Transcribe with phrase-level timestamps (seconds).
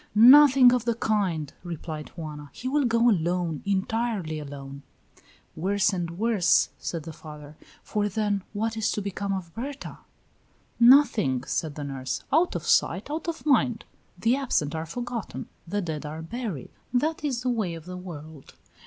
[0.15, 2.49] "Nothing of the kind," replied Juana.
[2.53, 4.81] "He will go alone entirely alone."
[5.55, 9.99] "Worse and worse," said the father, "for then, what is to become of Berta?"
[10.79, 12.23] "Nothing," said the nurse.
[12.33, 13.85] "Out of sight, out of mind.
[14.17, 16.71] The absent are forgotten; the dead are buried.
[16.91, 18.53] That is the way of the world.